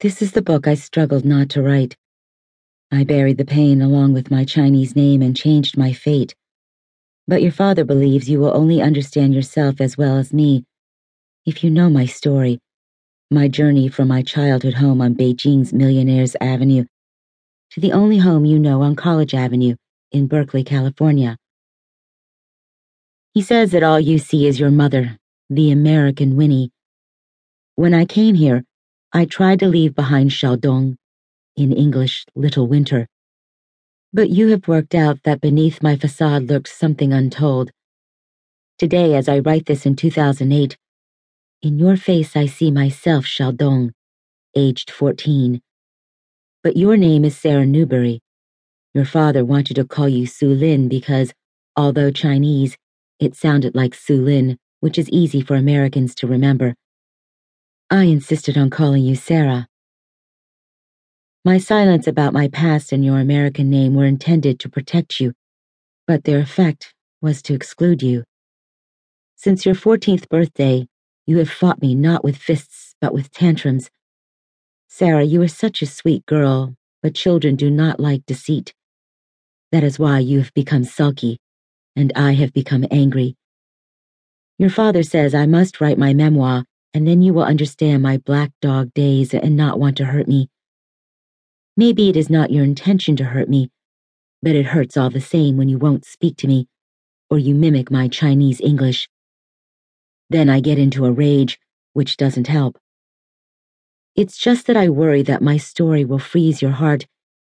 This 0.00 0.22
is 0.22 0.30
the 0.30 0.42
book 0.42 0.68
I 0.68 0.74
struggled 0.74 1.24
not 1.24 1.48
to 1.50 1.62
write. 1.62 1.96
I 2.92 3.02
buried 3.02 3.36
the 3.36 3.44
pain 3.44 3.82
along 3.82 4.12
with 4.12 4.30
my 4.30 4.44
Chinese 4.44 4.94
name 4.94 5.22
and 5.22 5.36
changed 5.36 5.76
my 5.76 5.92
fate. 5.92 6.36
But 7.26 7.42
your 7.42 7.50
father 7.50 7.84
believes 7.84 8.30
you 8.30 8.38
will 8.38 8.56
only 8.56 8.80
understand 8.80 9.34
yourself 9.34 9.80
as 9.80 9.98
well 9.98 10.16
as 10.16 10.32
me 10.32 10.64
if 11.46 11.64
you 11.64 11.70
know 11.70 11.90
my 11.90 12.06
story, 12.06 12.60
my 13.32 13.48
journey 13.48 13.88
from 13.88 14.06
my 14.06 14.22
childhood 14.22 14.74
home 14.74 15.00
on 15.00 15.16
Beijing's 15.16 15.72
Millionaires 15.72 16.36
Avenue 16.40 16.84
to 17.70 17.80
the 17.80 17.90
only 17.90 18.18
home 18.18 18.44
you 18.44 18.60
know 18.60 18.82
on 18.82 18.94
College 18.94 19.34
Avenue 19.34 19.74
in 20.12 20.28
Berkeley, 20.28 20.62
California. 20.62 21.36
He 23.34 23.42
says 23.42 23.72
that 23.72 23.82
all 23.82 23.98
you 23.98 24.18
see 24.18 24.46
is 24.46 24.60
your 24.60 24.70
mother, 24.70 25.18
the 25.50 25.72
American 25.72 26.36
Winnie. 26.36 26.70
When 27.74 27.94
I 27.94 28.04
came 28.04 28.36
here, 28.36 28.62
I 29.10 29.24
tried 29.24 29.60
to 29.60 29.68
leave 29.68 29.94
behind 29.94 30.32
Xiaodong, 30.32 30.96
in 31.56 31.72
English, 31.72 32.26
Little 32.34 32.66
Winter. 32.66 33.06
But 34.12 34.28
you 34.28 34.48
have 34.48 34.68
worked 34.68 34.94
out 34.94 35.22
that 35.22 35.40
beneath 35.40 35.82
my 35.82 35.96
facade 35.96 36.50
lurks 36.50 36.72
something 36.72 37.10
untold. 37.10 37.70
Today, 38.78 39.14
as 39.14 39.26
I 39.26 39.38
write 39.38 39.64
this 39.64 39.86
in 39.86 39.96
2008, 39.96 40.76
in 41.62 41.78
your 41.78 41.96
face 41.96 42.36
I 42.36 42.44
see 42.44 42.70
myself, 42.70 43.24
Xiaodong, 43.24 43.92
aged 44.54 44.90
14. 44.90 45.62
But 46.62 46.76
your 46.76 46.98
name 46.98 47.24
is 47.24 47.34
Sarah 47.34 47.64
Newberry. 47.64 48.20
Your 48.92 49.06
father 49.06 49.42
wanted 49.42 49.76
to 49.76 49.86
call 49.86 50.10
you 50.10 50.26
Su 50.26 50.48
Lin 50.48 50.86
because, 50.86 51.32
although 51.76 52.10
Chinese, 52.10 52.76
it 53.18 53.34
sounded 53.34 53.74
like 53.74 53.94
Su 53.94 54.20
Lin, 54.20 54.58
which 54.80 54.98
is 54.98 55.08
easy 55.08 55.40
for 55.40 55.56
Americans 55.56 56.14
to 56.16 56.26
remember. 56.26 56.74
I 57.90 58.04
insisted 58.04 58.58
on 58.58 58.68
calling 58.68 59.02
you 59.02 59.14
Sarah. 59.14 59.66
My 61.42 61.56
silence 61.56 62.06
about 62.06 62.34
my 62.34 62.48
past 62.48 62.92
and 62.92 63.02
your 63.02 63.18
American 63.18 63.70
name 63.70 63.94
were 63.94 64.04
intended 64.04 64.60
to 64.60 64.68
protect 64.68 65.20
you, 65.20 65.32
but 66.06 66.24
their 66.24 66.38
effect 66.38 66.92
was 67.22 67.40
to 67.42 67.54
exclude 67.54 68.02
you. 68.02 68.24
Since 69.36 69.64
your 69.64 69.74
14th 69.74 70.28
birthday, 70.28 70.86
you 71.24 71.38
have 71.38 71.48
fought 71.48 71.80
me 71.80 71.94
not 71.94 72.22
with 72.22 72.36
fists, 72.36 72.94
but 73.00 73.14
with 73.14 73.30
tantrums. 73.30 73.88
Sarah, 74.88 75.24
you 75.24 75.40
are 75.40 75.48
such 75.48 75.80
a 75.80 75.86
sweet 75.86 76.26
girl, 76.26 76.74
but 77.02 77.14
children 77.14 77.56
do 77.56 77.70
not 77.70 77.98
like 77.98 78.26
deceit. 78.26 78.74
That 79.72 79.82
is 79.82 79.98
why 79.98 80.18
you 80.18 80.40
have 80.40 80.52
become 80.52 80.84
sulky, 80.84 81.38
and 81.96 82.12
I 82.14 82.32
have 82.32 82.52
become 82.52 82.84
angry. 82.90 83.36
Your 84.58 84.70
father 84.70 85.02
says 85.02 85.34
I 85.34 85.46
must 85.46 85.80
write 85.80 85.96
my 85.96 86.12
memoir 86.12 86.66
and 86.94 87.06
then 87.06 87.22
you 87.22 87.32
will 87.34 87.42
understand 87.42 88.02
my 88.02 88.16
black 88.18 88.50
dog 88.60 88.92
days 88.94 89.34
and 89.34 89.56
not 89.56 89.78
want 89.78 89.96
to 89.98 90.06
hurt 90.06 90.28
me. 90.28 90.48
Maybe 91.76 92.08
it 92.08 92.16
is 92.16 92.30
not 92.30 92.50
your 92.50 92.64
intention 92.64 93.16
to 93.16 93.24
hurt 93.24 93.48
me, 93.48 93.70
but 94.42 94.56
it 94.56 94.66
hurts 94.66 94.96
all 94.96 95.10
the 95.10 95.20
same 95.20 95.56
when 95.56 95.68
you 95.68 95.78
won't 95.78 96.04
speak 96.04 96.36
to 96.38 96.48
me, 96.48 96.66
or 97.30 97.38
you 97.38 97.54
mimic 97.54 97.90
my 97.90 98.08
Chinese 98.08 98.60
English. 98.60 99.08
Then 100.30 100.48
I 100.48 100.60
get 100.60 100.78
into 100.78 101.06
a 101.06 101.12
rage, 101.12 101.58
which 101.92 102.16
doesn't 102.16 102.46
help. 102.46 102.78
It's 104.16 104.36
just 104.36 104.66
that 104.66 104.76
I 104.76 104.88
worry 104.88 105.22
that 105.22 105.42
my 105.42 105.56
story 105.56 106.04
will 106.04 106.18
freeze 106.18 106.60
your 106.60 106.72
heart, 106.72 107.06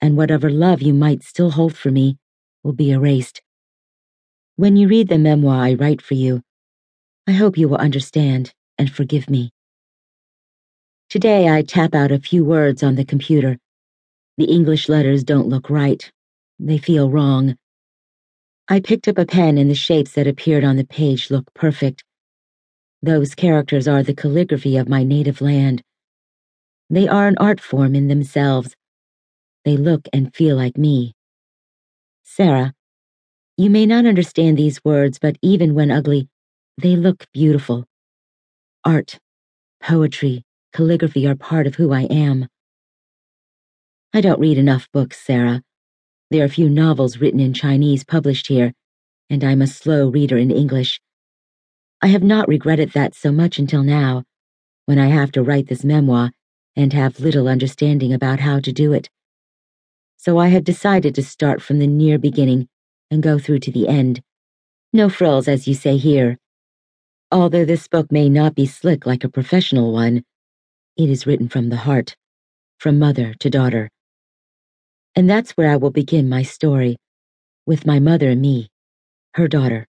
and 0.00 0.16
whatever 0.16 0.50
love 0.50 0.82
you 0.82 0.94
might 0.94 1.22
still 1.22 1.50
hold 1.50 1.76
for 1.76 1.90
me 1.90 2.18
will 2.62 2.72
be 2.72 2.90
erased. 2.90 3.42
When 4.56 4.76
you 4.76 4.86
read 4.86 5.08
the 5.08 5.18
memoir 5.18 5.56
I 5.56 5.74
write 5.74 6.00
for 6.00 6.14
you, 6.14 6.42
I 7.26 7.32
hope 7.32 7.58
you 7.58 7.68
will 7.68 7.78
understand 7.78 8.54
and 8.78 8.90
forgive 8.90 9.28
me. 9.28 9.50
Today 11.08 11.48
I 11.48 11.62
tap 11.62 11.94
out 11.94 12.10
a 12.10 12.18
few 12.18 12.44
words 12.44 12.82
on 12.82 12.96
the 12.96 13.04
computer. 13.04 13.58
The 14.36 14.46
English 14.46 14.88
letters 14.88 15.22
don't 15.22 15.48
look 15.48 15.70
right. 15.70 16.10
They 16.58 16.78
feel 16.78 17.10
wrong. 17.10 17.56
I 18.68 18.80
picked 18.80 19.08
up 19.08 19.18
a 19.18 19.26
pen 19.26 19.58
and 19.58 19.70
the 19.70 19.74
shapes 19.74 20.12
that 20.12 20.26
appeared 20.26 20.64
on 20.64 20.76
the 20.76 20.86
page 20.86 21.30
look 21.30 21.52
perfect. 21.54 22.02
Those 23.02 23.34
characters 23.34 23.86
are 23.86 24.02
the 24.02 24.14
calligraphy 24.14 24.76
of 24.76 24.88
my 24.88 25.04
native 25.04 25.40
land. 25.40 25.82
They 26.90 27.06
are 27.06 27.28
an 27.28 27.36
art 27.38 27.60
form 27.60 27.94
in 27.94 28.08
themselves. 28.08 28.74
They 29.64 29.76
look 29.76 30.08
and 30.12 30.34
feel 30.34 30.56
like 30.56 30.78
me. 30.78 31.12
Sarah, 32.22 32.72
you 33.56 33.70
may 33.70 33.86
not 33.86 34.06
understand 34.06 34.56
these 34.56 34.84
words, 34.84 35.18
but 35.18 35.36
even 35.42 35.74
when 35.74 35.90
ugly, 35.90 36.28
they 36.78 36.96
look 36.96 37.26
beautiful. 37.32 37.84
Art, 38.86 39.18
poetry, 39.82 40.42
calligraphy 40.74 41.26
are 41.26 41.34
part 41.34 41.66
of 41.66 41.76
who 41.76 41.94
I 41.94 42.02
am. 42.02 42.48
I 44.12 44.20
don't 44.20 44.38
read 44.38 44.58
enough 44.58 44.92
books, 44.92 45.18
Sarah. 45.18 45.62
There 46.30 46.44
are 46.44 46.48
few 46.48 46.68
novels 46.68 47.16
written 47.16 47.40
in 47.40 47.54
Chinese 47.54 48.04
published 48.04 48.48
here, 48.48 48.74
and 49.30 49.42
I'm 49.42 49.62
a 49.62 49.66
slow 49.66 50.10
reader 50.10 50.36
in 50.36 50.50
English. 50.50 51.00
I 52.02 52.08
have 52.08 52.22
not 52.22 52.46
regretted 52.46 52.90
that 52.90 53.14
so 53.14 53.32
much 53.32 53.58
until 53.58 53.82
now, 53.82 54.24
when 54.84 54.98
I 54.98 55.06
have 55.06 55.32
to 55.32 55.42
write 55.42 55.68
this 55.68 55.82
memoir 55.82 56.32
and 56.76 56.92
have 56.92 57.20
little 57.20 57.48
understanding 57.48 58.12
about 58.12 58.40
how 58.40 58.60
to 58.60 58.70
do 58.70 58.92
it. 58.92 59.08
So 60.18 60.36
I 60.36 60.48
have 60.48 60.62
decided 60.62 61.14
to 61.14 61.22
start 61.22 61.62
from 61.62 61.78
the 61.78 61.86
near 61.86 62.18
beginning 62.18 62.68
and 63.10 63.22
go 63.22 63.38
through 63.38 63.60
to 63.60 63.72
the 63.72 63.88
end. 63.88 64.20
No 64.92 65.08
frills, 65.08 65.48
as 65.48 65.66
you 65.66 65.72
say 65.72 65.96
here, 65.96 66.38
Although 67.34 67.64
this 67.64 67.88
book 67.88 68.12
may 68.12 68.28
not 68.28 68.54
be 68.54 68.64
slick 68.64 69.06
like 69.06 69.24
a 69.24 69.28
professional 69.28 69.92
one, 69.92 70.22
it 70.96 71.10
is 71.10 71.26
written 71.26 71.48
from 71.48 71.68
the 71.68 71.78
heart, 71.78 72.14
from 72.78 73.00
mother 73.00 73.34
to 73.40 73.50
daughter. 73.50 73.90
And 75.16 75.28
that's 75.28 75.50
where 75.56 75.68
I 75.68 75.74
will 75.74 75.90
begin 75.90 76.28
my 76.28 76.44
story, 76.44 76.96
with 77.66 77.86
my 77.86 77.98
mother 77.98 78.30
and 78.30 78.40
me, 78.40 78.68
her 79.34 79.48
daughter. 79.48 79.84